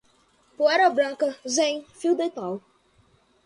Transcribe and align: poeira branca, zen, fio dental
poeira 0.61 0.87
branca, 0.95 1.29
zen, 1.57 1.85
fio 1.99 2.15
dental 2.23 2.59